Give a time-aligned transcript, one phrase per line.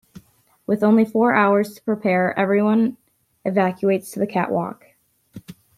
[0.65, 2.97] With only four hours to prepare, everyone
[3.45, 4.85] evacuates to the catwalk.